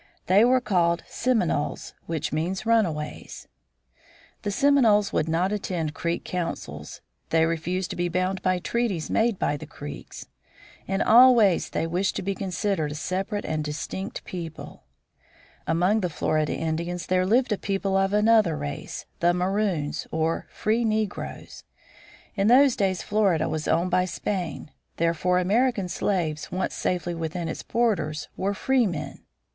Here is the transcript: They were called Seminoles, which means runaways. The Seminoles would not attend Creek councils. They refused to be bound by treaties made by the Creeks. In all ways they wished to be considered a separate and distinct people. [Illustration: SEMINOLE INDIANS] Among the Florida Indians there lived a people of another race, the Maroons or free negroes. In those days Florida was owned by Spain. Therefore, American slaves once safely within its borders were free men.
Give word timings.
They 0.25 0.43
were 0.43 0.59
called 0.61 1.03
Seminoles, 1.07 1.93
which 2.07 2.33
means 2.33 2.65
runaways. 2.65 3.47
The 4.41 4.49
Seminoles 4.49 5.13
would 5.13 5.29
not 5.29 5.51
attend 5.51 5.93
Creek 5.93 6.23
councils. 6.25 7.01
They 7.29 7.45
refused 7.45 7.91
to 7.91 7.95
be 7.95 8.09
bound 8.09 8.41
by 8.41 8.57
treaties 8.57 9.11
made 9.11 9.37
by 9.37 9.57
the 9.57 9.67
Creeks. 9.67 10.25
In 10.87 11.03
all 11.03 11.35
ways 11.35 11.69
they 11.69 11.85
wished 11.85 12.15
to 12.15 12.23
be 12.23 12.33
considered 12.33 12.91
a 12.91 12.95
separate 12.95 13.45
and 13.45 13.63
distinct 13.63 14.23
people. 14.25 14.85
[Illustration: 15.67 15.67
SEMINOLE 15.67 15.71
INDIANS] 15.71 15.77
Among 15.93 16.01
the 16.01 16.09
Florida 16.09 16.55
Indians 16.55 17.05
there 17.05 17.23
lived 17.27 17.51
a 17.51 17.57
people 17.59 17.95
of 17.95 18.11
another 18.11 18.57
race, 18.57 19.05
the 19.19 19.35
Maroons 19.35 20.07
or 20.09 20.47
free 20.49 20.83
negroes. 20.83 21.63
In 22.33 22.47
those 22.47 22.75
days 22.75 23.03
Florida 23.03 23.47
was 23.47 23.67
owned 23.67 23.91
by 23.91 24.05
Spain. 24.05 24.71
Therefore, 24.97 25.37
American 25.37 25.87
slaves 25.87 26.51
once 26.51 26.73
safely 26.73 27.13
within 27.13 27.47
its 27.47 27.61
borders 27.61 28.29
were 28.35 28.55
free 28.55 28.87
men. 28.87 29.19